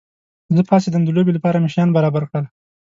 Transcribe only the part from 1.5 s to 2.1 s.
مې شیان